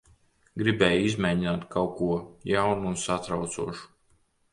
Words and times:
Gribēju 0.59 1.03
izmēģināt 1.09 1.67
kaut 1.75 1.91
ko 1.99 2.07
jaunu 2.53 2.89
un 2.93 2.97
satraucošu. 3.03 3.85